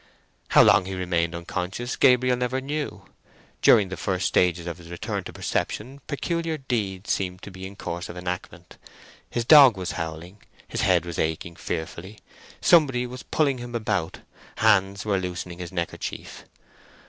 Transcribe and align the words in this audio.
How 0.47 0.63
long 0.63 0.85
he 0.85 0.95
remained 0.95 1.35
unconscious 1.35 1.95
Gabriel 1.95 2.35
never 2.35 2.59
knew. 2.59 3.05
During 3.61 3.89
the 3.89 3.95
first 3.97 4.25
stages 4.27 4.65
of 4.65 4.79
his 4.79 4.89
return 4.89 5.23
to 5.25 5.31
perception 5.31 6.01
peculiar 6.07 6.57
deeds 6.57 7.11
seemed 7.13 7.43
to 7.43 7.51
be 7.51 7.67
in 7.67 7.75
course 7.75 8.09
of 8.09 8.17
enactment. 8.17 8.77
His 9.29 9.45
dog 9.45 9.77
was 9.77 9.91
howling, 9.91 10.41
his 10.67 10.81
head 10.81 11.05
was 11.05 11.19
aching 11.19 11.55
fearfully—somebody 11.55 13.05
was 13.05 13.21
pulling 13.21 13.59
him 13.59 13.75
about, 13.75 14.21
hands 14.55 15.05
were 15.05 15.19
loosening 15.19 15.59
his 15.59 15.71
neckerchief. 15.71 16.45